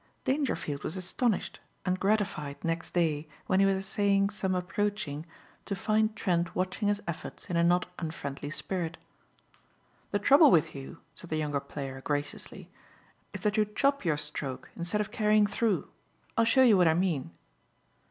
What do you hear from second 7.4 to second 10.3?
in a not unfriendly spirit. "The